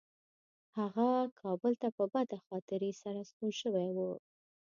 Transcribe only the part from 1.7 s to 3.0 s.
ته په بده خاطرې